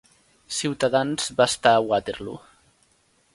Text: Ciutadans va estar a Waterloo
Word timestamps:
Ciutadans 0.59 1.29
va 1.41 1.47
estar 1.51 1.75
a 1.75 1.85
Waterloo 1.93 2.41